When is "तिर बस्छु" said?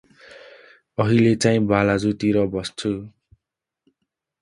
2.25-2.91